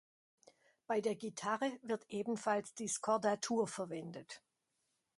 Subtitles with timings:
[0.87, 4.41] Bei der Gitarre wird ebenfalls die Skordatur verwendet.